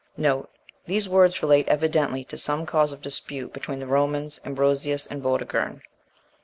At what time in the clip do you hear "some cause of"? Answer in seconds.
2.39-3.03